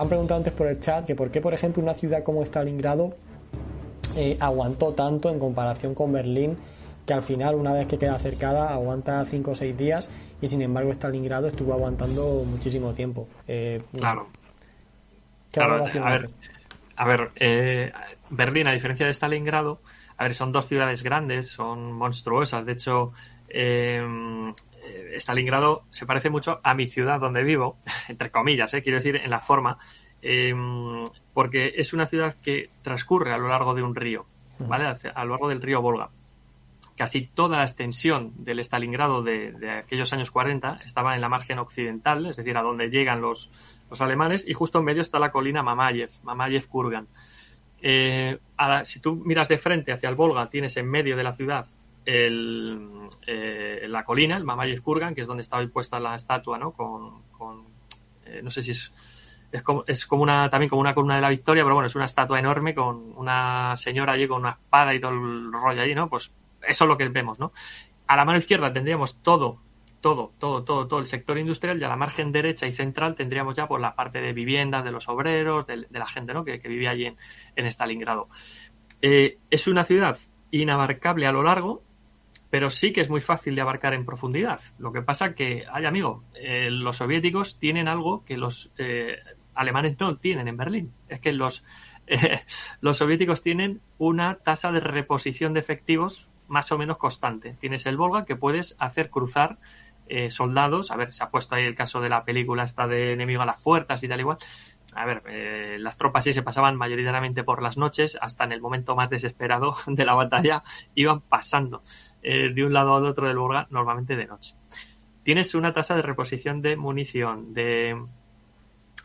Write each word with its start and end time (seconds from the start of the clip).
Han 0.00 0.08
preguntado 0.08 0.38
antes 0.38 0.54
por 0.54 0.66
el 0.66 0.80
chat 0.80 1.04
que 1.04 1.14
por 1.14 1.30
qué, 1.30 1.42
por 1.42 1.52
ejemplo, 1.52 1.82
una 1.82 1.92
ciudad 1.92 2.22
como 2.22 2.42
Stalingrado 2.42 3.14
eh, 4.16 4.38
aguantó 4.40 4.94
tanto 4.94 5.28
en 5.28 5.38
comparación 5.38 5.94
con 5.94 6.10
Berlín, 6.10 6.56
que 7.04 7.12
al 7.12 7.20
final, 7.20 7.54
una 7.54 7.74
vez 7.74 7.86
que 7.86 7.98
queda 7.98 8.18
cercada, 8.18 8.72
aguanta 8.72 9.22
5 9.22 9.50
o 9.50 9.54
6 9.54 9.76
días 9.76 10.08
y 10.40 10.48
sin 10.48 10.62
embargo 10.62 10.90
Stalingrado 10.90 11.48
estuvo 11.48 11.74
aguantando 11.74 12.44
muchísimo 12.46 12.94
tiempo. 12.94 13.28
Eh, 13.46 13.82
claro. 13.92 14.28
a 15.58 15.66
ver, 15.66 16.30
a 16.96 17.06
ver 17.06 17.28
eh, 17.36 17.92
Berlín, 18.30 18.68
a 18.68 18.72
diferencia 18.72 19.04
de 19.04 19.12
Stalingrado, 19.12 19.82
a 20.16 20.24
ver, 20.24 20.32
son 20.34 20.50
dos 20.50 20.64
ciudades 20.64 21.02
grandes, 21.02 21.48
son 21.48 21.92
monstruosas. 21.92 22.64
De 22.64 22.72
hecho, 22.72 23.12
eh, 23.50 24.02
Stalingrado 25.16 25.84
se 25.90 26.06
parece 26.06 26.30
mucho 26.30 26.60
a 26.62 26.74
mi 26.74 26.86
ciudad 26.86 27.20
donde 27.20 27.42
vivo, 27.42 27.78
entre 28.08 28.30
comillas, 28.30 28.72
eh, 28.74 28.82
quiero 28.82 28.98
decir, 28.98 29.16
en 29.16 29.30
la 29.30 29.40
forma, 29.40 29.78
eh, 30.22 30.54
porque 31.32 31.74
es 31.76 31.92
una 31.92 32.06
ciudad 32.06 32.36
que 32.42 32.70
transcurre 32.82 33.32
a 33.32 33.38
lo 33.38 33.48
largo 33.48 33.74
de 33.74 33.82
un 33.82 33.94
río, 33.94 34.26
¿vale? 34.66 34.86
A 34.86 35.24
lo 35.24 35.30
largo 35.30 35.48
del 35.48 35.62
río 35.62 35.80
Volga. 35.80 36.10
Casi 36.96 37.26
toda 37.26 37.58
la 37.58 37.62
extensión 37.62 38.32
del 38.44 38.60
Stalingrado 38.60 39.22
de, 39.22 39.82
aquellos 39.84 40.12
años 40.12 40.30
40 40.30 40.80
estaba 40.84 41.14
en 41.14 41.22
la 41.22 41.30
margen 41.30 41.58
occidental, 41.58 42.26
es 42.26 42.36
decir, 42.36 42.58
a 42.58 42.62
donde 42.62 42.90
llegan 42.90 43.22
los, 43.22 43.50
los 43.88 44.00
alemanes, 44.02 44.46
y 44.46 44.52
justo 44.52 44.80
en 44.80 44.84
medio 44.84 45.00
está 45.00 45.18
la 45.18 45.32
colina 45.32 45.62
Mamayev, 45.62 46.10
Mamayev-Kurgan. 46.22 47.06
Eh, 47.82 48.38
si 48.84 49.00
tú 49.00 49.16
miras 49.24 49.48
de 49.48 49.56
frente 49.56 49.92
hacia 49.92 50.10
el 50.10 50.14
Volga, 50.14 50.50
tienes 50.50 50.76
en 50.76 50.90
medio 50.90 51.16
de 51.16 51.22
la 51.22 51.32
ciudad 51.32 51.66
el, 52.04 53.08
eh, 53.26 53.86
la 53.88 54.04
colina, 54.04 54.36
el 54.36 54.44
Mamayev 54.44 54.82
Kurgan, 54.82 55.14
que 55.14 55.22
es 55.22 55.26
donde 55.26 55.42
estaba 55.42 55.66
puesta 55.68 56.00
la 56.00 56.14
estatua, 56.14 56.58
¿no? 56.58 56.72
Con, 56.72 57.22
eh, 58.24 58.40
no 58.42 58.50
sé 58.50 58.62
si 58.62 58.70
es, 58.72 58.92
es 59.52 59.62
como, 59.62 59.84
es 59.86 60.06
como 60.06 60.22
una, 60.22 60.48
también 60.48 60.68
como 60.68 60.80
una 60.80 60.94
columna 60.94 61.16
de 61.16 61.22
la 61.22 61.28
victoria, 61.28 61.62
pero 61.64 61.74
bueno, 61.74 61.86
es 61.86 61.96
una 61.96 62.04
estatua 62.04 62.38
enorme 62.38 62.74
con 62.74 63.12
una 63.16 63.74
señora 63.76 64.12
allí 64.12 64.28
con 64.28 64.40
una 64.40 64.50
espada 64.50 64.94
y 64.94 65.00
todo 65.00 65.12
el 65.12 65.52
rollo 65.52 65.82
allí, 65.82 65.94
¿no? 65.94 66.08
Pues 66.08 66.32
eso 66.66 66.84
es 66.84 66.88
lo 66.88 66.96
que 66.96 67.08
vemos, 67.08 67.38
¿no? 67.38 67.52
A 68.06 68.16
la 68.16 68.24
mano 68.24 68.38
izquierda 68.38 68.72
tendríamos 68.72 69.16
todo, 69.22 69.60
todo, 70.00 70.32
todo, 70.38 70.64
todo, 70.64 70.86
todo 70.86 71.00
el 71.00 71.06
sector 71.06 71.38
industrial 71.38 71.80
y 71.80 71.84
a 71.84 71.88
la 71.88 71.96
margen 71.96 72.32
derecha 72.32 72.66
y 72.66 72.72
central 72.72 73.14
tendríamos 73.14 73.56
ya 73.56 73.68
pues 73.68 73.80
la 73.80 73.94
parte 73.94 74.20
de 74.20 74.32
viviendas, 74.32 74.84
de 74.84 74.92
los 74.92 75.08
obreros, 75.08 75.66
de, 75.66 75.86
la 75.90 76.06
gente, 76.06 76.32
¿no? 76.32 76.44
Que, 76.44 76.58
vivía 76.58 76.90
allí 76.90 77.06
en, 77.06 77.16
en 77.56 77.66
Stalingrado. 77.66 78.28
Eh, 79.02 79.38
es 79.50 79.66
una 79.66 79.84
ciudad 79.84 80.18
inabarcable 80.50 81.26
a 81.26 81.32
lo 81.32 81.42
largo, 81.42 81.82
pero 82.50 82.68
sí 82.68 82.92
que 82.92 83.00
es 83.00 83.08
muy 83.08 83.20
fácil 83.20 83.54
de 83.54 83.62
abarcar 83.62 83.94
en 83.94 84.04
profundidad. 84.04 84.60
Lo 84.78 84.92
que 84.92 85.02
pasa 85.02 85.34
que, 85.34 85.64
ay 85.72 85.86
amigo, 85.86 86.24
eh, 86.34 86.68
los 86.70 86.96
soviéticos 86.96 87.58
tienen 87.58 87.86
algo 87.86 88.24
que 88.24 88.36
los 88.36 88.72
eh, 88.76 89.18
alemanes 89.54 89.98
no 90.00 90.16
tienen 90.16 90.48
en 90.48 90.56
Berlín. 90.56 90.92
Es 91.08 91.20
que 91.20 91.32
los, 91.32 91.64
eh, 92.08 92.42
los 92.80 92.98
soviéticos 92.98 93.42
tienen 93.42 93.80
una 93.98 94.34
tasa 94.34 94.72
de 94.72 94.80
reposición 94.80 95.54
de 95.54 95.60
efectivos 95.60 96.28
más 96.48 96.72
o 96.72 96.78
menos 96.78 96.98
constante. 96.98 97.56
Tienes 97.60 97.86
el 97.86 97.96
Volga 97.96 98.24
que 98.24 98.34
puedes 98.34 98.76
hacer 98.80 99.08
cruzar 99.08 99.58
soldados. 100.28 100.90
A 100.90 100.96
ver, 100.96 101.12
se 101.12 101.22
ha 101.22 101.30
puesto 101.30 101.54
ahí 101.54 101.62
el 101.62 101.76
caso 101.76 102.00
de 102.00 102.08
la 102.08 102.24
película 102.24 102.64
esta 102.64 102.88
de 102.88 103.12
enemigo 103.12 103.42
a 103.42 103.46
las 103.46 103.62
puertas 103.62 104.02
y 104.02 104.08
tal 104.08 104.18
igual. 104.18 104.38
A 104.96 105.04
ver, 105.06 105.22
las 105.78 105.96
tropas 105.96 106.24
sí 106.24 106.32
se 106.32 106.42
pasaban 106.42 106.74
mayoritariamente 106.74 107.44
por 107.44 107.62
las 107.62 107.78
noches, 107.78 108.18
hasta 108.20 108.42
en 108.42 108.50
el 108.50 108.60
momento 108.60 108.96
más 108.96 109.08
desesperado 109.08 109.72
de 109.86 110.04
la 110.04 110.14
batalla 110.14 110.64
iban 110.96 111.20
pasando. 111.20 111.84
Eh, 112.22 112.50
de 112.52 112.64
un 112.64 112.72
lado 112.72 112.96
al 112.96 113.06
otro 113.06 113.26
del 113.26 113.38
Volga, 113.38 113.66
normalmente 113.70 114.14
de 114.14 114.26
noche. 114.26 114.54
Tienes 115.22 115.54
una 115.54 115.72
tasa 115.72 115.96
de 115.96 116.02
reposición 116.02 116.60
de 116.60 116.76
munición, 116.76 117.54
de, 117.54 117.98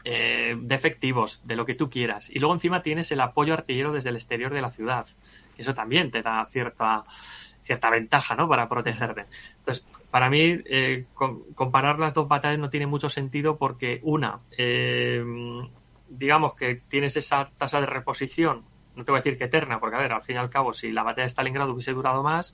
eh, 0.03 0.58
de 0.59 0.76
efectivos, 0.76 1.42
de 1.46 1.56
lo 1.56 1.66
que 1.66 1.76
tú 1.76 1.90
quieras. 1.90 2.30
Y 2.30 2.40
luego 2.40 2.53
encima 2.53 2.81
tienes 2.81 3.12
el 3.12 3.22
apoyo 3.22 3.53
artillero 3.53 3.94
desde 3.94 4.09
el 4.09 4.16
exterior 4.16 4.53
de 4.53 4.62
la 4.62 4.72
ciudad. 4.72 5.08
Eso 5.58 5.74
también 5.74 6.12
te 6.12 6.22
da 6.22 6.46
cierta, 6.50 7.06
cierta 7.62 7.90
ventaja, 7.90 8.36
¿no? 8.36 8.50
Para 8.50 8.68
protegerte. 8.68 9.26
Entonces, 9.59 9.86
para 10.12 10.30
mí, 10.30 10.59
eh, 10.66 11.06
comparar 11.56 12.00
las 12.00 12.14
dos 12.14 12.28
batallas 12.28 12.59
no 12.59 12.70
tiene 12.70 12.88
mucho 12.88 13.09
sentido 13.09 13.58
porque 13.58 14.02
una, 14.03 14.40
digamos 16.09 16.56
que 16.56 16.82
tienes 16.90 17.16
esa 17.16 17.50
tasa 17.58 17.80
de 17.80 17.86
reposición 17.86 18.64
no 18.96 19.03
te 19.03 19.12
voy 19.12 19.20
a 19.20 19.22
decir 19.22 19.38
que 19.38 19.46
eterna, 19.46 19.80
porque 19.80 19.96
a 19.96 20.00
ver, 20.00 20.14
al 20.14 20.24
fin 20.24 20.36
y 20.36 20.40
al 20.40 20.50
cabo, 20.50 20.74
si 20.74 20.92
la 20.92 21.03
batalla 21.03 21.24
de 21.24 21.30
Stalingrado 21.30 21.74
hubiese 21.74 21.92
durado 21.92 22.24
más, 22.24 22.53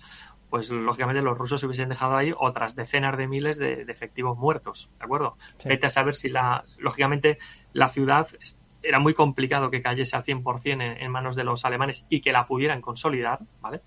pues 0.51 0.69
lógicamente 0.69 1.22
los 1.22 1.38
rusos 1.38 1.63
hubiesen 1.63 1.88
dejado 1.88 2.17
ahí 2.17 2.34
otras 2.38 2.75
decenas 2.75 3.17
de 3.17 3.25
miles 3.25 3.57
de, 3.57 3.84
efectivos 3.88 4.38
muertos, 4.38 4.91
¿de 5.00 5.06
acuerdo? 5.06 5.38
Vete 5.63 5.85
a 5.85 5.89
saber 5.89 6.13
si 6.13 6.28
la, 6.28 6.66
lógicamente, 6.78 7.38
la 7.72 7.88
ciudad 7.88 8.28
era 8.84 9.00
muy 9.00 9.13
complicado 9.13 9.72
que 9.72 9.81
cayese 9.81 10.17
al 10.17 10.25
100% 10.25 10.73
en, 10.73 10.81
en 10.81 11.12
manos 11.12 11.38
de 11.38 11.45
los 11.45 11.63
alemanes 11.63 12.06
y 12.09 12.19
que 12.19 12.34
la 12.34 12.47
pudieran 12.47 12.81
consolidar, 12.81 13.39
¿vale? 13.62 13.81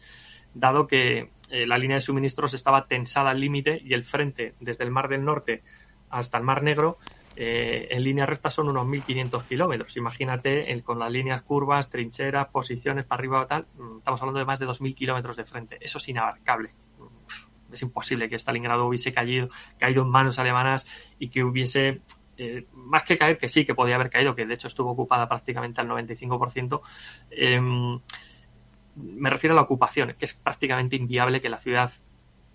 Dado 0.54 0.86
que 0.86 1.30
eh, 1.50 1.66
la 1.66 1.76
línea 1.76 1.96
de 1.96 2.00
suministros 2.00 2.54
estaba 2.54 2.86
tensada 2.86 3.30
al 3.30 3.40
límite 3.40 3.78
y 3.84 3.92
el 3.92 4.02
frente 4.02 4.54
desde 4.58 4.84
el 4.84 4.90
Mar 4.90 5.08
del 5.08 5.22
Norte 5.22 5.62
hasta 6.08 6.38
el 6.38 6.44
Mar 6.44 6.62
Negro 6.62 6.96
eh, 7.36 7.88
en 7.90 8.04
línea 8.04 8.26
recta 8.26 8.50
son 8.50 8.68
unos 8.68 8.86
1.500 8.86 9.44
kilómetros. 9.44 9.96
Imagínate 9.96 10.82
con 10.82 10.98
las 10.98 11.10
líneas 11.10 11.42
curvas, 11.42 11.90
trincheras, 11.90 12.48
posiciones 12.48 13.04
para 13.04 13.20
arriba 13.20 13.40
o 13.42 13.46
tal, 13.46 13.66
mm, 13.76 13.98
estamos 13.98 14.20
hablando 14.20 14.38
de 14.38 14.44
más 14.44 14.58
de 14.58 14.66
2.000 14.66 14.94
kilómetros 14.94 15.36
de 15.36 15.44
frente. 15.44 15.78
Eso 15.80 15.98
es 15.98 16.08
inabarcable. 16.08 16.70
Es 17.72 17.82
imposible 17.82 18.28
que 18.28 18.38
Stalingrado 18.38 18.86
hubiese 18.86 19.12
caído, 19.12 19.48
caído 19.78 20.02
en 20.02 20.08
manos 20.08 20.38
alemanas 20.38 20.86
y 21.18 21.28
que 21.28 21.42
hubiese, 21.42 22.02
eh, 22.36 22.66
más 22.72 23.02
que 23.02 23.18
caer, 23.18 23.36
que 23.36 23.48
sí, 23.48 23.64
que 23.64 23.74
podía 23.74 23.96
haber 23.96 24.10
caído, 24.10 24.36
que 24.36 24.46
de 24.46 24.54
hecho 24.54 24.68
estuvo 24.68 24.92
ocupada 24.92 25.28
prácticamente 25.28 25.80
al 25.80 25.88
95%. 25.88 26.82
Em, 27.30 27.98
me 28.94 29.28
refiero 29.28 29.54
a 29.54 29.56
la 29.56 29.62
ocupación, 29.62 30.14
que 30.16 30.24
es 30.24 30.34
prácticamente 30.34 30.94
inviable 30.94 31.40
que 31.40 31.48
la 31.48 31.58
ciudad 31.58 31.90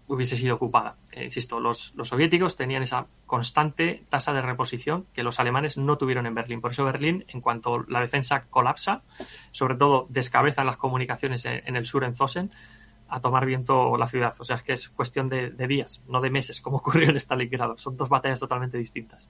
hubiese 0.10 0.36
sido 0.36 0.56
ocupada. 0.56 0.96
Eh, 1.12 1.26
insisto, 1.26 1.60
los, 1.60 1.94
soviéticos 2.04 2.58
tenían 2.58 2.82
esa 2.82 3.06
constante 3.28 4.04
tasa 4.10 4.34
de 4.34 4.42
reposición 4.42 5.06
que 5.14 5.24
los 5.24 5.40
alemanes 5.40 5.78
no 5.78 5.98
tuvieron 5.98 6.26
en 6.26 6.34
Berlín. 6.34 6.62
Por 6.62 6.72
eso 6.72 6.84
Berlín, 6.84 7.26
en 7.28 7.42
cuanto 7.42 7.84
la 7.88 8.02
defensa 8.02 8.46
colapsa, 8.50 9.04
sobre 9.52 9.76
todo 9.76 10.08
descabezan 10.10 10.66
las 10.66 10.78
comunicaciones 10.78 11.46
en, 11.46 11.76
el 11.76 11.86
sur, 11.86 12.04
en 12.04 12.16
Zosen, 12.16 12.52
a 13.08 13.22
tomar 13.22 13.46
viento 13.46 13.96
la 13.98 14.08
ciudad. 14.08 14.34
O 14.40 14.44
sea, 14.44 14.58
es 14.58 14.64
que 14.64 14.74
es 14.74 14.90
cuestión 14.90 15.30
de, 15.30 15.52
días, 15.68 16.02
no 16.08 16.22
de 16.22 16.32
meses, 16.32 16.60
como 16.60 16.78
ocurrió 16.80 17.10
en 17.10 17.16
Stalingrado. 17.16 17.78
Son 17.78 17.96
dos 17.96 18.10
batallas 18.10 18.40
totalmente 18.40 18.80
distintas. 18.80 19.30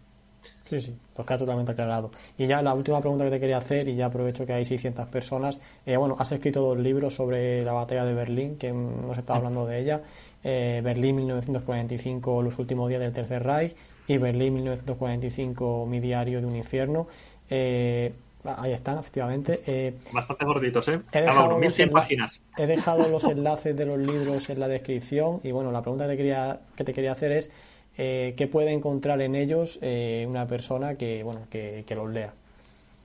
Sí, 0.69 0.79
sí, 0.79 0.95
pues 1.15 1.27
queda 1.27 1.39
totalmente 1.39 1.71
aclarado. 1.71 2.11
Y 2.37 2.45
ya 2.45 2.61
la 2.61 2.75
última 2.75 2.99
pregunta 3.01 3.23
que 3.25 3.31
te 3.31 3.39
quería 3.39 3.57
hacer, 3.57 3.87
y 3.87 3.95
ya 3.95 4.05
aprovecho 4.05 4.45
que 4.45 4.53
hay 4.53 4.65
600 4.65 5.07
personas. 5.07 5.59
Eh, 5.83 5.97
bueno, 5.97 6.15
has 6.19 6.31
escrito 6.31 6.61
dos 6.61 6.77
libros 6.77 7.15
sobre 7.15 7.63
la 7.63 7.73
batalla 7.73 8.05
de 8.05 8.13
Berlín, 8.13 8.55
que 8.57 8.67
hemos 8.67 9.17
estado 9.17 9.37
hablando 9.37 9.65
de 9.65 9.79
ella. 9.79 10.01
Eh, 10.43 10.81
Berlín 10.83 11.15
1945, 11.15 12.43
Los 12.43 12.59
últimos 12.59 12.87
días 12.87 13.01
del 13.01 13.13
Tercer 13.13 13.43
Reich, 13.43 13.75
y 14.07 14.19
Berlín 14.19 14.53
1945, 14.53 15.87
Mi 15.87 15.99
diario 15.99 16.39
de 16.39 16.45
un 16.45 16.55
infierno. 16.55 17.07
Eh, 17.49 18.13
ahí 18.43 18.71
están, 18.71 18.99
efectivamente. 18.99 19.61
Eh, 19.65 19.95
Bastante 20.13 20.45
gorditos, 20.45 20.87
¿eh? 20.87 21.01
He 21.11 21.21
dejado, 21.21 21.57
1100 21.57 21.89
páginas. 21.89 22.41
he 22.57 22.67
dejado 22.67 23.09
los 23.09 23.23
enlaces 23.23 23.75
de 23.75 23.85
los 23.87 23.97
libros 23.97 24.51
en 24.51 24.59
la 24.59 24.67
descripción 24.67 25.39
y 25.43 25.51
bueno, 25.51 25.71
la 25.71 25.81
pregunta 25.81 26.05
que 26.05 26.11
te 26.11 26.17
quería, 26.17 26.59
que 26.75 26.83
te 26.83 26.93
quería 26.93 27.11
hacer 27.13 27.31
es 27.31 27.51
qué 27.99 28.49
puede 28.51 28.71
encontrar 28.71 29.21
en 29.21 29.35
ellos 29.35 29.79
una 29.81 30.47
persona 30.47 30.95
que, 30.95 31.21
bueno, 31.23 31.41
que, 31.49 31.83
los 31.95 32.09
lea. 32.09 32.33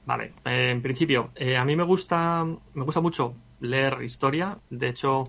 Vale, 0.07 0.33
en 0.45 0.81
principio, 0.83 1.31
a 1.59 1.65
mí 1.65 1.75
me 1.75 1.83
gusta, 1.83 2.45
me 2.45 2.85
gusta 2.85 3.01
mucho 3.01 3.35
leer 3.61 4.03
historia. 4.03 4.57
De 4.71 4.89
hecho, 4.89 5.25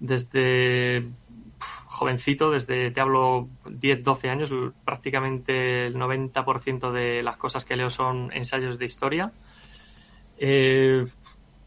desde 0.00 1.04
jovencito, 1.94 2.50
desde, 2.50 2.90
te 2.90 3.00
hablo 3.00 3.48
10, 3.68 4.02
12 4.02 4.28
años, 4.28 4.52
prácticamente 4.84 5.86
el 5.86 5.94
90% 5.94 6.90
de 6.90 7.22
las 7.22 7.36
cosas 7.36 7.64
que 7.64 7.76
leo 7.76 7.88
son 7.90 8.30
ensayos 8.32 8.78
de 8.78 8.84
historia. 8.84 9.32
Eh, 10.38 11.06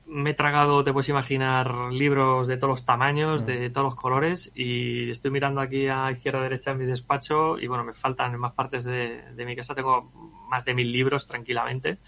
me 0.07 0.29
he 0.29 0.33
tragado, 0.33 0.83
te 0.83 0.93
puedes 0.93 1.09
imaginar, 1.09 1.91
libros 1.91 2.47
de 2.47 2.57
todos 2.57 2.71
los 2.71 2.85
tamaños, 2.85 3.45
de 3.45 3.69
todos 3.69 3.85
los 3.85 3.95
colores 3.95 4.51
y 4.55 5.11
estoy 5.11 5.31
mirando 5.31 5.59
aquí 5.59 5.87
a 5.87 6.09
izquierda 6.11 6.41
derecha 6.41 6.71
en 6.71 6.77
mi 6.77 6.85
despacho 6.85 7.59
y 7.59 7.67
bueno, 7.67 7.83
me 7.83 7.93
faltan 7.93 8.33
en 8.33 8.39
más 8.39 8.53
partes 8.53 8.85
de, 8.85 9.33
mi 9.45 9.55
casa, 9.55 9.75
tengo 9.75 10.11
más 10.49 10.63
de 10.63 10.73
mil 10.73 10.91
libros 10.91 11.27
tranquilamente, 11.27 11.99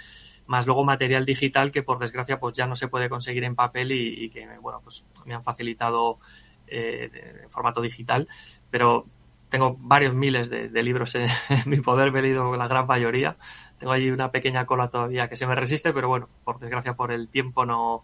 más 0.47 0.65
luego 0.65 0.85
material 0.85 1.25
digital 1.25 1.71
que 1.71 1.83
por 1.83 1.99
desgracia 1.99 2.39
pues 2.39 2.55
ya 2.55 2.65
no 2.67 2.75
se 2.77 2.87
puede 2.87 3.09
conseguir 3.09 3.43
en 3.43 3.55
papel 3.55 3.91
y, 3.91 4.29
que 4.29 4.47
bueno, 4.61 4.79
pues 4.81 5.05
me 5.25 5.33
han 5.33 5.43
facilitado 5.43 6.19
eh, 6.67 7.41
en 7.43 7.51
formato 7.51 7.81
digital, 7.81 8.29
pero 8.69 9.07
tengo 9.49 9.75
varios 9.77 10.13
miles 10.13 10.49
de, 10.49 10.69
libros 10.83 11.15
en, 11.15 11.27
en, 11.49 11.69
mi 11.69 11.81
poder, 11.81 12.13
me 12.13 12.19
he 12.19 12.21
leído 12.21 12.55
la 12.55 12.67
gran 12.67 12.87
mayoría 12.87 13.35
tengo 13.79 13.93
ahí 13.93 14.11
una 14.11 14.31
pequeña 14.31 14.65
cola 14.65 14.89
todavía 14.89 15.29
que 15.29 15.35
se 15.35 15.47
me 15.47 15.55
resiste, 15.55 15.93
pero 15.93 16.09
bueno, 16.09 16.27
por 16.43 16.59
desgracia 16.59 16.93
por 16.93 17.11
el 17.11 17.29
tiempo 17.29 17.65
no, 17.65 18.03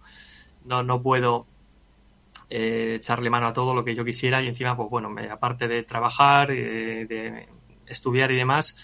no, 0.63 0.83
no 0.83 1.01
puedo 1.01 1.45
eh, 2.49 2.95
echarle 2.97 3.29
mano 3.29 3.47
a 3.47 3.53
todo 3.53 3.73
lo 3.73 3.83
que 3.83 3.95
yo 3.95 4.05
quisiera 4.05 4.41
y 4.41 4.47
encima, 4.47 4.75
pues 4.77 4.89
bueno, 4.89 5.13
aparte 5.31 5.67
de 5.67 5.83
trabajar, 5.83 6.51
eh, 6.51 7.05
de 7.07 7.47
estudiar 7.87 8.31
y 8.31 8.35
demás, 8.37 8.75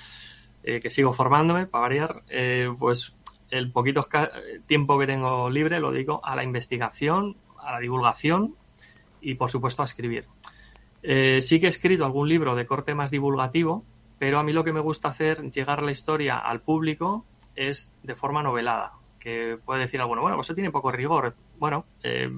eh, 0.64 0.80
que 0.80 0.90
sigo 0.90 1.14
formándome 1.14 1.68
para 1.68 1.82
variar, 1.82 2.24
pues 2.78 3.16
el 3.50 3.72
poquito 3.72 4.08
tiempo 4.66 4.98
que 4.98 5.08
tengo 5.08 5.50
libre 5.50 5.80
lo 5.80 5.92
dedico 5.92 6.22
a 6.24 6.36
la 6.36 6.44
investigación, 6.44 7.38
a 7.60 7.74
la 7.74 7.80
divulgación 7.80 8.56
y 9.22 9.36
por 9.36 9.50
supuesto 9.50 9.82
a 9.82 9.86
escribir. 9.86 10.26
sí 11.02 11.60
que 11.60 11.66
he 11.66 11.70
escrito 11.70 12.06
algún 12.06 12.30
libro 12.30 12.56
de 12.56 12.66
corte 12.66 12.96
más 12.96 13.12
divulgativo, 13.12 13.84
pero 14.22 14.38
a 14.38 14.44
mí 14.44 14.54
lo 14.54 14.64
que 14.64 14.72
me 14.72 14.82
gusta 14.82 15.08
hacer, 15.08 15.50
llegar 15.50 15.82
la 15.82 15.90
historia 15.90 16.38
al 16.38 16.62
público, 16.62 17.26
es 17.56 17.92
de 18.04 18.14
forma 18.14 18.44
novelada. 18.44 18.92
Que 19.20 19.58
puede 19.66 19.82
decir 19.82 20.00
alguno, 20.00 20.22
bueno, 20.22 20.38
pues 20.38 20.46
eso 20.46 20.54
tiene 20.54 20.70
poco 20.70 20.92
rigor. 20.92 21.34
Bueno, 21.58 21.86
eh, 22.04 22.30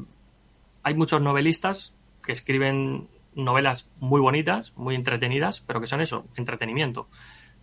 hay 0.82 0.94
muchos 0.94 1.22
novelistas 1.22 1.94
que 2.24 2.32
escriben 2.32 3.10
novelas 3.36 3.92
muy 4.00 4.22
bonitas, 4.22 4.72
muy 4.78 4.96
entretenidas, 4.96 5.60
pero 5.60 5.82
que 5.82 5.88
son 5.88 6.00
eso, 6.00 6.24
entretenimiento. 6.38 7.10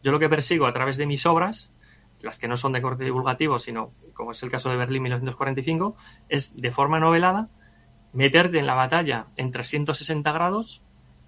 Yo 0.02 0.12
lo 0.12 0.18
que 0.18 0.28
persigo 0.28 0.66
a 0.66 0.74
través 0.74 0.98
de 0.98 1.06
mis 1.06 1.24
obras, 1.24 1.72
las 2.20 2.38
que 2.38 2.46
no 2.46 2.58
son 2.58 2.72
de 2.72 2.82
corte 2.82 3.04
divulgativo, 3.04 3.58
sino 3.58 3.92
como 4.12 4.32
es 4.32 4.42
el 4.42 4.50
caso 4.50 4.68
de 4.68 4.76
Berlín 4.76 5.02
1945, 5.04 5.96
es 6.28 6.54
de 6.60 6.70
forma 6.70 7.00
novelada 7.00 7.48
meterte 8.12 8.58
en 8.58 8.66
la 8.66 8.74
batalla 8.74 9.28
en 9.38 9.50
360 9.50 10.30
grados 10.30 10.82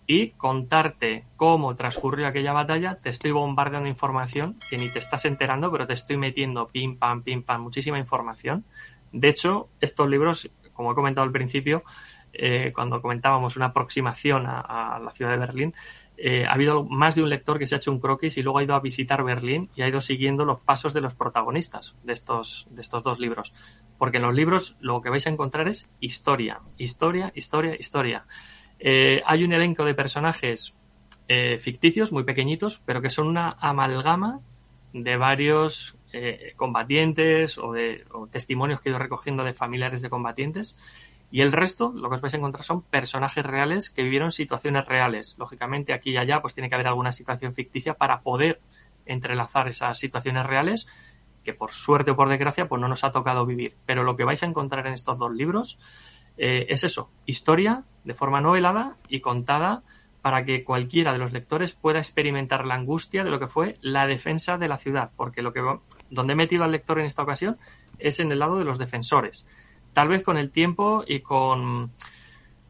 y 0.06 0.30
contarte 0.30 1.24
cómo 1.36 1.76
transcurrió 1.76 2.26
aquella 2.26 2.52
batalla, 2.52 2.96
te 2.96 3.10
estoy 3.10 3.30
bombardeando 3.30 3.88
información 3.88 4.58
que 4.68 4.76
ni 4.76 4.88
te 4.88 4.98
estás 4.98 5.24
enterando, 5.24 5.70
pero 5.70 5.86
te 5.86 5.94
estoy 5.94 6.16
metiendo 6.16 6.68
pim, 6.68 6.98
pam, 6.98 7.22
pim, 7.22 7.42
pam, 7.42 7.62
muchísima 7.62 7.98
información. 7.98 8.64
De 9.12 9.28
hecho, 9.28 9.68
estos 9.80 10.08
libros, 10.08 10.50
como 10.72 10.92
he 10.92 10.94
comentado 10.94 11.24
al 11.24 11.32
principio, 11.32 11.84
eh, 12.32 12.72
cuando 12.74 13.02
comentábamos 13.02 13.56
una 13.56 13.66
aproximación 13.66 14.46
a, 14.46 14.98
la 15.02 15.10
ciudad 15.10 15.32
de 15.32 15.36
Berlín, 15.36 15.74
eh, 16.16 16.46
ha 16.46 16.52
habido 16.52 16.84
más 16.84 17.14
de 17.14 17.22
un 17.22 17.28
lector 17.28 17.58
que 17.58 17.66
se 17.66 17.74
ha 17.74 17.78
hecho 17.78 17.90
un 17.90 18.00
croquis 18.00 18.38
y 18.38 18.42
luego 18.42 18.58
ha 18.58 18.62
ido 18.62 18.74
a 18.74 18.80
visitar 18.80 19.22
Berlín 19.22 19.68
y 19.74 19.82
ha 19.82 19.88
ido 19.88 20.00
siguiendo 20.00 20.44
los 20.44 20.60
pasos 20.60 20.94
de 20.94 21.00
los 21.00 21.14
protagonistas 21.14 21.96
de 22.02 22.12
estos, 22.12 22.68
de 22.70 22.80
estos 22.80 23.02
dos 23.02 23.20
libros. 23.20 23.52
Porque 23.98 24.16
en 24.16 24.22
los 24.22 24.34
libros 24.34 24.76
lo 24.80 25.00
que 25.02 25.10
vais 25.10 25.26
a 25.26 25.30
encontrar 25.30 25.68
es 25.68 25.90
historia, 26.00 26.60
historia, 26.78 27.32
historia, 27.34 27.76
historia. 27.78 28.24
Eh, 28.84 29.22
hay 29.24 29.44
un 29.44 29.52
elenco 29.52 29.84
de 29.84 29.94
personajes 29.94 30.76
eh, 31.28 31.58
ficticios, 31.58 32.10
muy 32.10 32.24
pequeñitos, 32.24 32.82
pero 32.84 33.00
que 33.00 33.10
son 33.10 33.28
una 33.28 33.56
amalgama 33.60 34.40
de 34.92 35.16
varios 35.16 35.96
eh, 36.12 36.52
combatientes 36.56 37.58
o 37.58 37.72
de 37.72 38.04
testimonios 38.32 38.80
que 38.80 38.88
he 38.88 38.90
ido 38.90 38.98
recogiendo 38.98 39.44
de 39.44 39.52
familiares 39.52 40.02
de 40.02 40.10
combatientes. 40.10 40.76
Y 41.30 41.42
el 41.42 41.52
resto, 41.52 41.92
lo 41.94 42.08
que 42.08 42.16
os 42.16 42.20
vais 42.20 42.34
a 42.34 42.38
encontrar 42.38 42.64
son 42.64 42.82
personajes 42.82 43.46
reales 43.46 43.88
que 43.88 44.02
vivieron 44.02 44.32
situaciones 44.32 44.84
reales. 44.84 45.36
Lógicamente, 45.38 45.92
aquí 45.92 46.10
y 46.10 46.16
allá, 46.16 46.42
pues 46.42 46.52
tiene 46.52 46.68
que 46.68 46.74
haber 46.74 46.88
alguna 46.88 47.12
situación 47.12 47.54
ficticia 47.54 47.94
para 47.94 48.20
poder 48.22 48.60
entrelazar 49.06 49.68
esas 49.68 49.96
situaciones 49.96 50.44
reales 50.44 50.88
que 51.44 51.54
por 51.54 51.70
suerte 51.72 52.10
o 52.10 52.16
por 52.16 52.28
desgracia, 52.28 52.68
pues 52.68 52.80
no 52.80 52.88
nos 52.88 53.04
ha 53.04 53.12
tocado 53.12 53.46
vivir. 53.46 53.76
Pero 53.86 54.02
lo 54.02 54.16
que 54.16 54.24
vais 54.24 54.42
a 54.42 54.46
encontrar 54.46 54.88
en 54.88 54.94
estos 54.94 55.18
dos 55.18 55.32
libros 55.32 55.78
eh, 56.36 56.66
es 56.68 56.84
eso, 56.84 57.10
historia 57.26 57.84
de 58.04 58.14
forma 58.14 58.40
novelada 58.40 58.96
y 59.08 59.20
contada 59.20 59.82
para 60.22 60.44
que 60.44 60.64
cualquiera 60.64 61.12
de 61.12 61.18
los 61.18 61.32
lectores 61.32 61.72
pueda 61.72 61.98
experimentar 61.98 62.64
la 62.64 62.74
angustia 62.74 63.24
de 63.24 63.30
lo 63.30 63.40
que 63.40 63.48
fue 63.48 63.76
la 63.80 64.06
defensa 64.06 64.56
de 64.56 64.68
la 64.68 64.78
ciudad, 64.78 65.10
porque 65.16 65.42
lo 65.42 65.52
que 65.52 65.62
donde 66.10 66.32
he 66.32 66.36
metido 66.36 66.64
al 66.64 66.72
lector 66.72 67.00
en 67.00 67.06
esta 67.06 67.22
ocasión 67.22 67.58
es 67.98 68.20
en 68.20 68.30
el 68.30 68.38
lado 68.38 68.58
de 68.58 68.64
los 68.64 68.78
defensores. 68.78 69.46
Tal 69.92 70.08
vez 70.08 70.22
con 70.22 70.38
el 70.38 70.50
tiempo 70.50 71.04
y 71.06 71.20
con, 71.20 71.90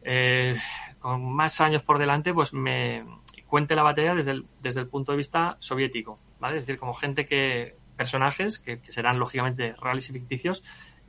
eh, 0.01 0.57
con 0.99 1.31
más 1.31 1.61
años 1.61 1.83
por 1.83 1.99
delante, 1.99 2.33
pues 2.33 2.53
me 2.53 3.05
cuente 3.45 3.75
la 3.75 3.83
batalla 3.83 4.15
desde 4.15 4.31
el, 4.31 4.47
desde 4.61 4.81
el 4.81 4.87
punto 4.87 5.11
de 5.11 5.19
vista 5.19 5.57
soviético, 5.59 6.19
¿vale? 6.39 6.57
Es 6.57 6.65
decir, 6.65 6.79
como 6.79 6.95
gente 6.95 7.27
que, 7.27 7.75
personajes, 7.95 8.57
que 8.57 8.79
serán 8.87 9.19
lógicamente 9.19 9.75
reales 9.79 10.09
y 10.09 10.13
ficticios, 10.13 10.63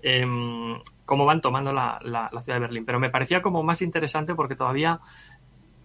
Em, 0.07 0.79
cómo 1.05 1.25
van 1.25 1.41
tomando 1.41 1.73
la, 1.73 1.99
ciudad 2.41 2.57
de 2.57 2.61
Berlín. 2.61 2.85
Pero 2.85 3.01
me 3.01 3.11
parecía 3.11 3.43
como 3.43 3.63
más 3.63 3.83
interesante 3.83 4.35
porque 4.35 4.57
todavía 4.57 5.01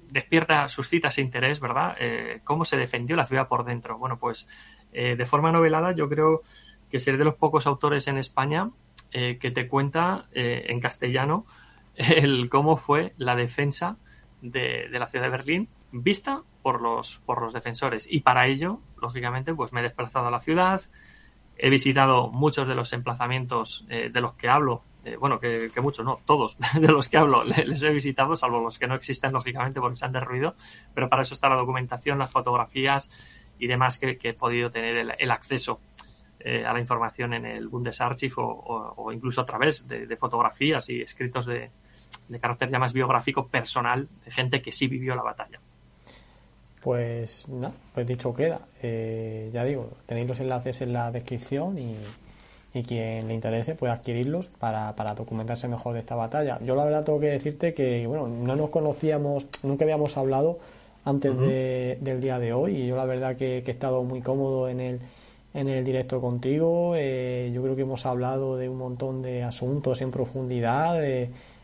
despierta, 0.10 0.68
suscita 0.68 1.10
ese 1.10 1.22
interés, 1.22 1.60
¿verdad? 1.60 1.96
Eh, 2.00 2.42
cómo 2.44 2.66
se 2.66 2.78
defendió 2.78 3.16
la 3.16 3.26
ciudad 3.26 3.48
por 3.48 3.66
dentro. 3.66 3.98
Bueno, 3.98 4.18
pues 4.18 4.48
eh, 4.92 5.16
de 5.16 5.26
forma 5.26 5.52
novelada 5.52 5.94
yo 5.94 6.10
creo 6.10 6.42
que 6.90 7.00
ser 7.00 7.18
de 7.18 7.26
los 7.26 7.36
pocos 7.36 7.68
autores 7.68 8.08
en 8.08 8.18
España 8.18 8.72
eh, 9.12 9.38
que 9.40 9.52
te 9.52 9.68
cuenta 9.68 10.28
en 10.34 10.80
castellano 10.80 11.46
el 11.96 12.50
cómo 12.50 12.78
fue 12.78 13.14
la 13.18 13.36
defensa 13.36 13.98
de, 14.42 14.88
de, 14.90 15.00
la 15.00 15.08
ciudad 15.08 15.26
de 15.26 15.32
Berlín 15.32 15.70
vista 15.92 16.42
por 16.64 16.82
los, 16.82 17.20
por 17.26 17.42
los 17.42 17.54
defensores. 17.54 18.08
Y 18.10 18.22
para 18.22 18.48
ello, 18.48 18.80
lógicamente, 19.02 19.54
pues 19.54 19.74
me 19.74 19.82
he 19.82 19.84
desplazado 19.84 20.28
a 20.28 20.32
la 20.32 20.40
ciudad, 20.40 20.82
He 21.62 21.70
visitado 21.70 22.30
muchos 22.30 22.70
de 22.70 22.74
los 22.74 22.94
emplazamientos 22.94 23.86
de 23.90 24.22
los 24.22 24.36
que 24.36 24.48
hablo, 24.48 24.82
eh, 25.06 25.16
bueno, 25.16 25.40
que, 25.40 25.72
muchos, 25.82 26.06
no, 26.06 26.20
todos 26.26 26.58
de 26.74 26.88
los 26.88 27.08
que 27.10 27.18
hablo 27.18 27.44
les 27.44 27.82
he 27.84 27.90
visitado, 27.90 28.36
salvo 28.36 28.60
los 28.60 28.80
que 28.80 28.88
no 28.88 28.96
existen, 28.96 29.32
lógicamente, 29.32 29.80
porque 29.80 29.96
se 29.96 30.06
han 30.06 30.12
derruido, 30.12 30.56
pero 30.94 31.10
para 31.10 31.22
eso 31.22 31.34
está 31.34 31.50
la 31.50 31.56
documentación, 31.56 32.20
las 32.20 32.32
fotografías 32.32 33.10
y 33.58 33.68
demás 33.68 33.98
que, 33.98 34.18
he 34.22 34.34
podido 34.34 34.72
tener 34.72 35.16
el, 35.18 35.32
acceso 35.32 35.82
eh, 36.40 36.66
a 36.66 36.74
la 36.74 36.80
información 36.80 37.34
en 37.34 37.46
el 37.46 37.68
Bundesarchiv 37.68 38.34
o, 38.38 38.94
o, 38.96 39.12
incluso 39.12 39.42
a 39.42 39.46
través 39.46 39.88
de, 39.88 40.16
fotografías 40.16 40.90
y 40.90 41.02
escritos 41.02 41.46
de, 41.46 41.72
de 42.28 42.40
carácter 42.40 42.70
ya 42.72 42.80
más 42.80 42.94
biográfico 42.94 43.48
personal 43.48 44.08
de 44.24 44.32
gente 44.32 44.62
que 44.62 44.72
sí 44.72 44.88
vivió 44.88 45.16
la 45.16 45.24
batalla. 45.24 45.60
Pues 46.82 47.48
nada, 47.50 47.74
pues 47.94 48.08
dicho 48.08 48.34
queda. 48.34 48.62
Eh, 48.82 49.50
ya 49.52 49.66
digo, 49.66 49.92
tenéis 50.06 50.28
los 50.28 50.40
enlaces 50.40 50.82
en 50.82 50.94
la 50.94 51.12
descripción 51.12 51.78
y, 51.78 51.98
quien 52.72 53.28
le 53.28 53.34
interese 53.34 53.76
puede 53.76 53.94
adquirirlos 53.94 54.48
para, 54.48 54.96
para, 54.96 55.16
documentarse 55.16 55.68
mejor 55.68 55.94
de 55.94 56.00
esta 56.00 56.16
batalla. 56.16 56.60
Yo 56.64 56.76
la 56.76 56.86
verdad 56.86 57.04
tengo 57.04 57.20
que 57.20 57.28
decirte 57.28 57.74
que, 57.74 58.06
bueno, 58.08 58.28
no 58.28 58.56
nos 58.56 58.70
conocíamos, 58.70 59.48
nunca 59.64 59.86
habíamos 59.86 60.18
hablado 60.18 60.60
antes 61.06 61.38
del 61.38 62.22
día 62.22 62.40
de 62.40 62.54
hoy 62.54 62.76
y 62.76 62.88
yo 62.88 62.96
la 62.96 63.06
verdad 63.06 63.36
que, 63.36 63.64
he 63.66 63.72
estado 63.72 64.04
muy 64.04 64.22
cómodo 64.22 64.70
en 64.70 64.80
el, 64.80 65.00
en 65.54 65.68
el 65.68 65.84
directo 65.84 66.22
contigo. 66.22 66.94
Eh, 66.96 67.52
yo 67.54 67.64
creo 67.64 67.76
que 67.76 67.82
hemos 67.82 68.06
hablado 68.06 68.58
de 68.58 68.70
un 68.70 68.78
montón 68.78 69.22
de 69.22 69.44
asuntos 69.44 70.02
en 70.02 70.12
profundidad. 70.12 71.04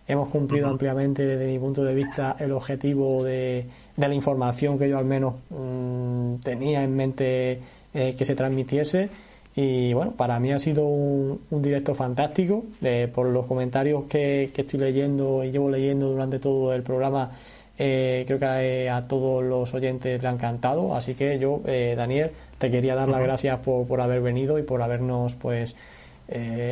hemos 0.07 0.29
cumplido 0.29 0.67
ampliamente 0.67 1.25
desde 1.25 1.45
mi 1.45 1.59
punto 1.59 1.83
de 1.83 1.93
vista 1.93 2.35
el 2.39 2.51
objetivo 2.51 3.23
de 3.23 3.67
de 3.95 4.07
la 4.07 4.13
información 4.13 4.77
que 4.77 4.89
yo 4.89 4.97
al 4.97 5.05
menos 5.05 5.35
mm, 5.49 6.35
tenía 6.43 6.83
en 6.83 6.95
mente 6.95 7.59
eh, 7.93 8.15
que 8.17 8.25
se 8.25 8.35
transmitiese. 8.35 9.09
Y 9.55 9.93
bueno, 9.93 10.11
para 10.11 10.39
mí 10.39 10.51
ha 10.51 10.59
sido 10.59 10.85
un, 10.85 11.39
directo 11.49 11.95
fantástico. 11.95 12.65
Eh, 12.81 13.09
por 13.13 13.27
los 13.27 13.45
comentarios 13.45 14.03
que, 14.09 14.51
estoy 14.55 14.79
leyendo 14.79 15.43
y 15.43 15.51
llevo 15.51 15.69
leyendo 15.69 16.09
durante 16.09 16.39
todo 16.39 16.73
el 16.73 16.83
programa, 16.83 17.31
eh, 17.77 18.25
creo 18.27 18.39
que 18.39 18.89
a, 18.89 19.01
todos 19.07 19.43
los 19.43 19.73
oyentes 19.73 20.21
le 20.21 20.27
ha 20.27 20.31
encantado. 20.31 20.93
Así 20.95 21.15
que 21.15 21.39
yo, 21.39 21.61
Daniel, 21.65 22.31
te 22.57 22.69
quería 22.69 22.95
dar 22.95 23.07
las 23.07 23.21
gracias 23.21 23.59
por, 23.59 23.87
por 23.87 24.01
haber 24.01 24.21
venido 24.21 24.59
y 24.59 24.63
por 24.63 24.81
habernos 24.81 25.35
pues 25.35 25.77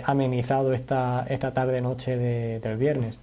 amenizado 0.05 0.73
esta, 0.73 1.25
esta 1.29 1.53
tarde-noche 1.53 2.17
del 2.59 2.77
viernes. 2.77 3.19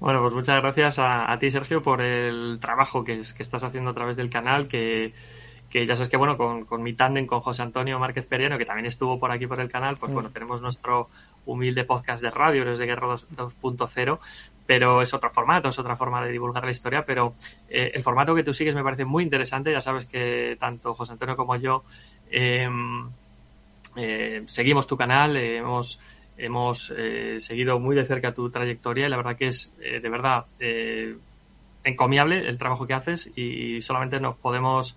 Bueno, 0.00 0.20
pues 0.22 0.34
muchas 0.34 0.60
gracias 0.60 0.98
a, 0.98 1.36
ti, 1.38 1.50
Sergio, 1.50 1.82
por 1.82 2.00
el 2.00 2.58
trabajo 2.60 3.04
que, 3.04 3.22
que, 3.36 3.42
estás 3.42 3.62
haciendo 3.62 3.90
a 3.90 3.94
través 3.94 4.16
del 4.16 4.30
canal, 4.30 4.68
que, 4.68 5.12
que 5.70 5.86
ya 5.86 5.94
sabes 5.94 6.08
que, 6.08 6.16
bueno, 6.16 6.36
con, 6.36 6.64
con 6.64 6.82
mi 6.82 6.94
tándem, 6.94 7.26
con 7.26 7.40
José 7.40 7.62
Antonio 7.62 7.98
Márquez 7.98 8.26
Periano, 8.26 8.58
que 8.58 8.66
también 8.66 8.86
estuvo 8.86 9.18
por 9.18 9.30
aquí 9.30 9.46
por 9.46 9.60
el 9.60 9.70
canal, 9.70 9.96
pues 9.98 10.10
mm. 10.10 10.14
bueno, 10.14 10.30
tenemos 10.30 10.60
nuestro 10.60 11.08
humilde 11.46 11.84
podcast 11.84 12.22
de 12.22 12.30
radio, 12.30 12.64
desde 12.64 12.86
Guerra 12.86 13.08
2.0, 13.08 14.18
pero 14.66 15.02
es 15.02 15.14
otro 15.14 15.30
formato, 15.30 15.68
es 15.68 15.78
otra 15.78 15.96
forma 15.96 16.24
de 16.24 16.32
divulgar 16.32 16.64
la 16.64 16.70
historia, 16.70 17.04
pero 17.04 17.34
eh, 17.68 17.92
el 17.94 18.02
formato 18.02 18.34
que 18.34 18.42
tú 18.42 18.52
sigues 18.52 18.74
me 18.74 18.82
parece 18.82 19.04
muy 19.04 19.24
interesante, 19.24 19.72
ya 19.72 19.80
sabes 19.80 20.04
que 20.06 20.56
tanto 20.58 20.94
José 20.94 21.12
Antonio 21.12 21.36
como 21.36 21.56
yo 21.56 21.84
em, 22.30 23.08
eh, 23.96 24.42
seguimos 24.46 24.86
tu 24.86 24.96
canal, 24.96 25.36
hemos 25.36 26.00
hemos 26.36 26.90
eh, 26.96 27.36
seguido 27.38 27.78
muy 27.78 27.94
de 27.94 28.06
cerca 28.06 28.32
tu 28.32 28.48
trayectoria 28.48 29.06
y 29.06 29.10
la 29.10 29.18
verdad 29.18 29.36
que 29.36 29.48
es 29.48 29.74
de 29.76 30.08
verdad 30.08 30.46
encomiable 31.84 32.48
el 32.48 32.56
trabajo 32.56 32.86
que 32.86 32.94
haces 32.94 33.30
y 33.36 33.82
solamente 33.82 34.20
nos 34.20 34.36
podemos 34.36 34.96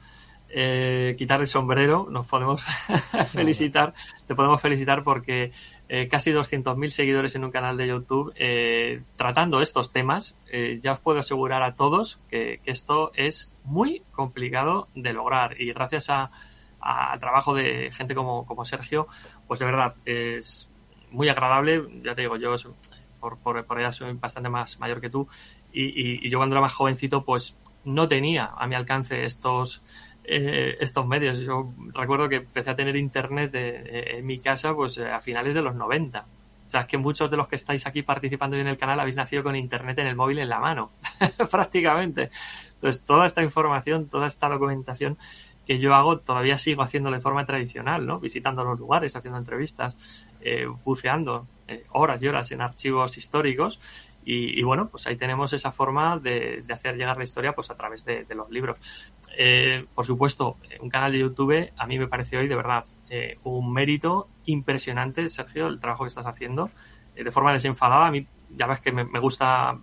quitar 1.17 1.41
el 1.41 1.47
sombrero, 1.47 2.07
nos 2.11 2.27
podemos 2.27 2.63
felicitar, 3.31 3.93
te 4.27 4.35
podemos 4.35 4.61
felicitar 4.61 5.03
porque 5.03 5.51
eh, 5.89 6.07
casi 6.07 6.31
200.000 6.31 6.89
seguidores 6.89 7.35
en 7.35 7.43
un 7.43 7.51
canal 7.51 7.77
de 7.77 7.87
YouTube 7.87 8.33
eh, 8.35 9.03
tratando 9.15 9.61
estos 9.61 9.91
temas. 9.91 10.35
Eh, 10.51 10.79
ya 10.81 10.93
os 10.93 10.99
puedo 10.99 11.19
asegurar 11.19 11.61
a 11.61 11.75
todos 11.75 12.19
que, 12.29 12.61
esto 12.65 13.11
es 13.13 13.53
muy 13.63 14.01
complicado 14.11 14.87
de 14.95 15.13
lograr 15.13 15.61
y 15.61 15.71
gracias 15.73 16.09
a, 16.09 16.31
al 16.79 17.19
trabajo 17.19 17.53
de 17.53 17.91
gente 17.91 18.15
como, 18.15 18.45
como, 18.45 18.65
Sergio, 18.65 19.07
pues 19.45 19.59
de 19.59 19.67
verdad 19.67 19.95
es 20.05 20.71
muy 21.11 21.29
agradable. 21.29 21.83
Ya 22.01 22.15
te 22.15 22.21
digo, 22.21 22.37
yo 22.37 22.55
por, 23.19 23.37
por, 23.37 23.63
por 23.65 23.77
allá 23.77 23.91
soy 23.91 24.13
bastante 24.13 24.49
más 24.49 24.79
mayor 24.79 24.99
que 24.99 25.09
tú 25.09 25.27
y, 25.71 26.25
y 26.25 26.29
yo 26.29 26.39
cuando 26.39 26.55
era 26.55 26.61
más 26.61 26.73
jovencito 26.73 27.23
pues 27.23 27.57
no 27.83 28.07
tenía 28.07 28.51
a 28.57 28.65
mi 28.67 28.75
alcance 28.75 29.25
estos 29.25 29.83
eh, 30.23 30.77
estos 30.79 31.05
medios. 31.05 31.39
Yo 31.39 31.71
recuerdo 31.93 32.29
que 32.29 32.37
empecé 32.37 32.69
a 32.69 32.75
tener 32.75 32.95
internet 32.95 33.51
en 33.53 34.25
mi 34.25 34.39
casa 34.39 34.73
pues 34.73 34.97
a 34.97 35.19
finales 35.21 35.55
de 35.55 35.61
los 35.61 35.75
90. 35.75 36.25
O 36.67 36.69
sea, 36.69 36.81
es 36.81 36.87
que 36.87 36.97
muchos 36.97 37.29
de 37.29 37.37
los 37.37 37.47
que 37.47 37.55
estáis 37.55 37.85
aquí 37.85 38.01
participando 38.01 38.57
en 38.57 38.67
el 38.67 38.77
canal 38.77 38.99
habéis 38.99 39.15
nacido 39.15 39.43
con 39.43 39.55
internet 39.55 39.99
en 39.99 40.07
el 40.07 40.15
móvil 40.15 40.39
en 40.39 40.49
la 40.49 40.59
mano, 40.59 40.91
prácticamente. 41.51 42.31
Entonces, 42.75 43.05
toda 43.05 43.25
esta 43.25 43.43
información, 43.43 44.09
toda 44.09 44.27
esta 44.27 44.49
documentación 44.49 45.17
que 45.67 45.79
yo 45.79 45.93
hago, 45.93 46.19
todavía 46.19 46.57
sigo 46.57 46.81
haciendo 46.81 47.11
de 47.11 47.19
forma 47.19 47.45
tradicional, 47.45 48.05
¿no? 48.05 48.19
Visitando 48.19 48.63
los 48.63 48.79
lugares, 48.79 49.15
haciendo 49.15 49.37
entrevistas, 49.37 49.95
eh, 50.41 50.67
buceando 50.83 51.47
eh, 51.67 51.85
horas 51.91 52.21
y 52.21 52.27
horas 52.27 52.51
en 52.51 52.61
archivos 52.61 53.17
históricos 53.17 53.79
y, 54.25 54.63
bueno, 54.63 54.87
pues 54.87 55.05
ahí 55.07 55.17
tenemos 55.17 55.51
esa 55.53 55.71
forma 55.71 56.17
de, 56.17 56.63
hacer 56.71 56.95
llegar 56.95 57.17
la 57.17 57.23
historia 57.23 57.53
pues 57.53 57.69
a 57.69 57.75
través 57.75 58.05
de, 58.05 58.25
los 58.35 58.49
libros. 58.49 58.77
Eh, 59.35 59.85
por 59.93 60.05
supuesto, 60.05 60.57
un 60.79 60.89
canal 60.89 61.11
de 61.11 61.19
YouTube 61.19 61.71
a 61.75 61.87
mí 61.87 61.97
me 61.97 62.07
parece 62.07 62.37
hoy 62.37 62.47
de 62.47 62.55
verdad 62.55 62.85
eh, 63.09 63.37
un 63.43 63.73
mérito 63.73 64.27
impresionante, 64.45 65.27
Sergio, 65.29 65.67
el 65.67 65.79
trabajo 65.79 66.03
que 66.03 66.09
estás 66.09 66.25
haciendo 66.25 66.69
eh, 67.15 67.23
de 67.23 67.31
forma 67.31 67.53
desenfadada. 67.53 68.07
A 68.07 68.11
mí 68.11 68.25
ya 68.55 68.67
ves 68.67 68.79
que 68.79 68.91
me, 68.91 69.19
gusta 69.19 69.77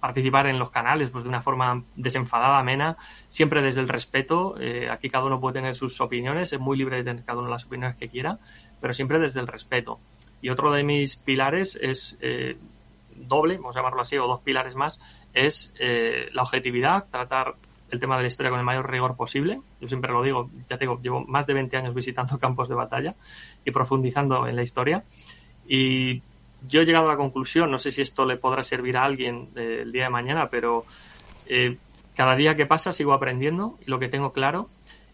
participar 0.00 0.46
en 0.48 0.58
los 0.58 0.70
canales 0.70 1.10
pues 1.10 1.24
de 1.24 1.28
una 1.28 1.42
forma 1.42 1.82
desenfadada, 1.94 2.58
amena, 2.58 2.96
siempre 3.28 3.62
desde 3.62 3.80
el 3.80 3.88
respeto. 3.88 4.56
aquí 4.90 5.08
cada 5.08 5.24
uno 5.24 5.40
puede 5.40 5.54
tener 5.54 5.76
sus 5.76 6.00
opiniones, 6.00 6.52
es 6.52 6.58
muy 6.58 6.76
libre 6.76 6.96
de 6.96 7.04
tener 7.04 7.24
cada 7.24 7.38
uno 7.38 7.48
las 7.48 7.66
opiniones 7.66 7.96
que 7.96 8.08
quiera, 8.08 8.38
pero 8.80 8.92
siempre 8.92 9.20
desde 9.20 9.38
el 9.38 9.46
respeto. 9.46 10.00
Y 10.40 10.50
otro 10.50 10.72
de 10.72 10.82
mis 10.82 11.14
pilares 11.14 11.78
es 11.80 12.18
doble, 13.16 13.56
vamos 13.56 13.76
a 13.76 13.80
llamarlo 13.80 14.02
así, 14.02 14.16
o 14.18 14.26
dos 14.26 14.40
pilares 14.40 14.74
más, 14.74 15.00
es 15.32 15.72
eh, 15.78 16.28
la 16.32 16.42
objetividad, 16.42 17.08
tratar 17.10 17.54
el 17.92 18.00
tema 18.00 18.16
de 18.16 18.22
la 18.22 18.28
historia 18.28 18.50
con 18.50 18.58
el 18.58 18.64
mayor 18.64 18.90
rigor 18.90 19.14
posible. 19.14 19.60
Yo 19.80 19.86
siempre 19.86 20.10
lo 20.10 20.22
digo, 20.22 20.50
ya 20.68 20.78
tengo, 20.78 20.98
llevo 21.00 21.24
más 21.26 21.46
de 21.46 21.52
20 21.52 21.76
años 21.76 21.94
visitando 21.94 22.38
campos 22.40 22.68
de 22.68 22.74
batalla 22.74 23.14
y 23.64 23.70
profundizando 23.70 24.48
en 24.48 24.56
la 24.56 24.62
historia. 24.62 25.04
Y 25.68 26.22
yo 26.66 26.80
he 26.80 26.86
llegado 26.86 27.06
a 27.06 27.10
la 27.10 27.16
conclusión, 27.16 27.70
no 27.70 27.78
sé 27.78 27.90
si 27.90 28.00
esto 28.00 28.24
le 28.24 28.38
podrá 28.38 28.64
servir 28.64 28.96
a 28.96 29.04
alguien 29.04 29.50
eh, 29.54 29.80
el 29.82 29.92
día 29.92 30.04
de 30.04 30.10
mañana, 30.10 30.48
pero 30.48 30.86
eh, 31.46 31.76
cada 32.16 32.34
día 32.34 32.56
que 32.56 32.64
pasa 32.64 32.92
sigo 32.92 33.12
aprendiendo 33.12 33.78
y 33.86 33.90
lo 33.90 33.98
que 33.98 34.08
tengo 34.08 34.32
claro 34.32 34.70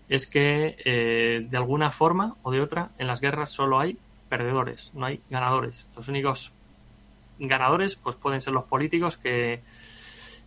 es 0.09 0.27
que 0.27 1.47
de 1.51 1.57
alguna 1.59 1.91
forma 1.91 2.37
o 2.43 2.51
de 2.51 2.63
otra 2.63 2.93
en 2.97 3.09
las 3.09 3.21
guerras 3.21 3.51
solo 3.51 3.79
hay 3.79 3.99
perdedores, 4.31 4.91
no 4.95 5.05
hay 5.05 5.21
ganadores. 5.29 5.91
Los 5.95 6.09
únicos 6.09 6.51
ganadores 7.39 7.97
pues 7.97 8.17
pueden 8.17 8.41
ser 8.41 8.55
los 8.55 8.65
políticos 8.65 9.19
que, 9.19 9.61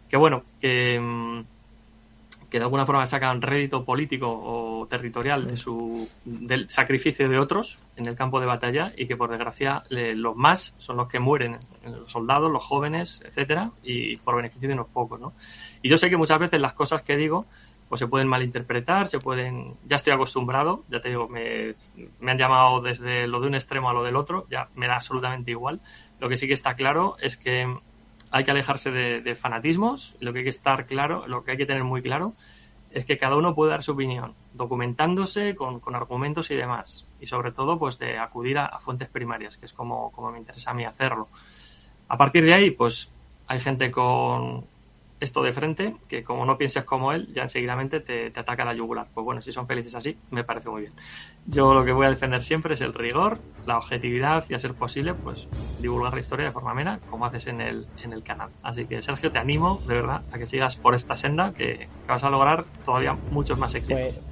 que 0.09 0.17
bueno, 0.17 0.43
que, 0.59 0.99
mm, 0.99 1.43
que 2.51 2.59
de 2.59 2.65
alguna 2.65 2.85
forma 2.85 3.05
sacan 3.05 3.41
rédito 3.41 3.85
político 3.85 4.27
o 4.29 4.85
territorial 4.85 5.47
de 5.47 5.55
su, 5.55 6.07
del 6.25 6.69
sacrificio 6.69 7.29
de 7.29 7.39
otros 7.39 7.79
en 7.95 8.07
el 8.07 8.15
campo 8.15 8.41
de 8.41 8.45
batalla 8.45 8.91
y 8.97 9.07
que 9.07 9.15
por 9.15 9.29
desgracia 9.29 9.83
los 9.89 10.35
más 10.35 10.75
son 10.77 10.97
los 10.97 11.07
que 11.07 11.19
mueren, 11.19 11.57
los 11.85 12.11
soldados, 12.11 12.51
los 12.51 12.63
jóvenes, 12.63 13.23
etcétera, 13.25 13.71
y 13.83 14.17
por 14.17 14.35
beneficio 14.35 14.67
de 14.67 14.73
unos 14.73 14.89
pocos, 14.89 15.17
¿no? 15.17 15.31
Y 15.81 15.89
yo 15.89 15.97
sé 15.97 16.09
que 16.09 16.17
muchas 16.17 16.39
veces 16.39 16.59
las 16.59 16.73
cosas 16.73 17.01
que 17.01 17.15
digo 17.15 17.45
pues 17.87 17.99
se 17.99 18.07
pueden 18.07 18.29
malinterpretar, 18.29 19.09
se 19.09 19.19
pueden, 19.19 19.75
ya 19.85 19.97
estoy 19.97 20.13
acostumbrado, 20.13 20.85
ya 20.89 21.01
te 21.01 21.09
digo, 21.09 21.27
me, 21.27 21.75
me 22.21 22.31
han 22.31 22.37
llamado 22.37 22.81
desde 22.81 23.27
lo 23.27 23.41
de 23.41 23.47
un 23.47 23.55
extremo 23.55 23.89
a 23.89 23.93
lo 23.93 24.01
del 24.01 24.15
otro, 24.15 24.47
ya 24.49 24.69
me 24.75 24.87
da 24.87 24.95
absolutamente 24.95 25.51
igual, 25.51 25.81
lo 26.17 26.29
que 26.29 26.37
sí 26.37 26.47
que 26.47 26.53
está 26.53 26.73
claro 26.75 27.17
es 27.19 27.35
que 27.35 27.67
hay 28.31 28.43
que 28.43 28.51
alejarse 28.51 28.91
de, 28.91 29.35
fanatismos. 29.35 30.15
Lo 30.19 30.31
que 30.33 30.39
hay 30.39 30.45
que 30.45 30.49
estar 30.49 30.85
claro, 30.85 31.27
lo 31.27 31.43
que 31.43 31.51
hay 31.51 31.57
que 31.57 31.65
tener 31.65 31.83
muy 31.83 32.01
claro, 32.01 32.33
es 32.89 33.05
que 33.05 33.17
cada 33.17 33.35
uno 33.35 33.53
puede 33.53 33.71
dar 33.71 33.83
su 33.83 33.91
opinión, 33.91 34.33
documentándose 34.53 35.55
con, 35.55 35.81
argumentos 35.93 36.49
y 36.51 36.55
demás. 36.55 37.05
Y 37.19 37.27
sobre 37.27 37.51
todo, 37.51 37.77
pues 37.77 37.99
de 37.99 38.17
acudir 38.17 38.57
a, 38.57 38.79
fuentes 38.79 39.09
primarias, 39.09 39.57
que 39.57 39.65
es 39.65 39.73
como, 39.73 40.11
como 40.11 40.31
me 40.31 40.39
interesa 40.39 40.71
a 40.71 40.73
mí 40.73 40.85
hacerlo. 40.85 41.27
A 42.07 42.17
partir 42.17 42.43
de 42.43 42.53
ahí, 42.53 42.71
pues 42.71 43.11
hay 43.47 43.59
gente 43.59 43.91
con, 43.91 44.65
esto 45.21 45.41
de 45.43 45.53
frente, 45.53 45.95
que 46.09 46.23
como 46.23 46.45
no 46.45 46.57
pienses 46.57 46.83
como 46.83 47.13
él, 47.13 47.31
ya 47.33 47.43
enseguidamente 47.43 47.99
te, 47.99 48.31
te, 48.31 48.39
ataca 48.39 48.65
la 48.65 48.73
yugular. 48.73 49.07
Pues 49.13 49.23
bueno, 49.23 49.41
si 49.41 49.51
son 49.51 49.67
felices 49.67 49.95
así, 49.95 50.17
me 50.31 50.43
parece 50.43 50.69
muy 50.69 50.81
bien. 50.81 50.93
Yo 51.45 51.73
lo 51.73 51.85
que 51.85 51.93
voy 51.93 52.07
a 52.07 52.09
defender 52.09 52.43
siempre 52.43 52.73
es 52.73 52.81
el 52.81 52.93
rigor, 52.93 53.39
la 53.65 53.77
objetividad 53.77 54.43
y 54.49 54.55
a 54.55 54.59
ser 54.59 54.73
posible, 54.73 55.13
pues 55.13 55.47
divulgar 55.79 56.13
la 56.13 56.19
historia 56.19 56.47
de 56.47 56.51
forma 56.51 56.71
amena, 56.71 56.99
como 57.09 57.25
haces 57.25 57.47
en 57.47 57.61
el, 57.61 57.87
en 58.03 58.13
el 58.13 58.23
canal. 58.23 58.49
Así 58.63 58.85
que 58.85 59.01
Sergio, 59.01 59.31
te 59.31 59.39
animo 59.39 59.81
de 59.87 59.93
verdad 59.93 60.23
a 60.31 60.37
que 60.37 60.47
sigas 60.47 60.75
por 60.75 60.95
esta 60.95 61.15
senda, 61.15 61.53
que, 61.53 61.87
vas 62.07 62.23
a 62.23 62.29
lograr 62.29 62.65
todavía 62.83 63.15
muchos 63.29 63.57
más 63.59 63.73
éxitos. 63.75 63.99
Pues, 63.99 64.30